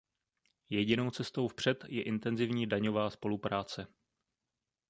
[0.69, 3.87] Jedinou cestou vpřed je intenzivní daňová spolupráce.